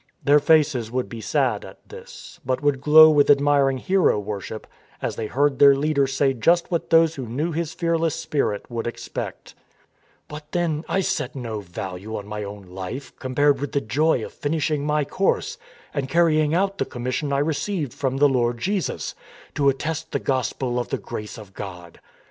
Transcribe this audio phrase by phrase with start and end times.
[0.23, 4.65] Their faces would be sad at this, but would glow with admiring hero worship
[4.99, 8.87] as they heard their leader say just what those who knew his fearless spirit would
[8.87, 9.53] expect:"
[10.27, 14.25] But then, I set no value on my own life com pared with the joy
[14.25, 15.59] of finishing my course
[15.93, 19.13] and carry ing out the commission I received from the Lord Jesus,
[19.53, 21.99] to attest the gospel of the grace of God.